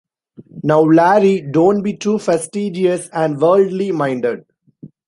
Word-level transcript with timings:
Now, 0.63 0.81
Larry, 0.81 1.41
don't 1.41 1.83
be 1.83 1.95
too 1.95 2.17
fastidious 2.17 3.07
and 3.09 3.39
worldly-minded. 3.39 4.45